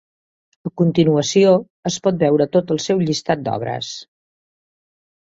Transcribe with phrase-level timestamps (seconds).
[0.69, 1.51] A continuació
[1.91, 3.95] es pot veure tot el seu llistat d'obres.